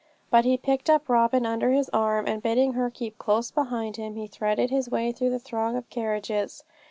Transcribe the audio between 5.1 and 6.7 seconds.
through the throng of carriages.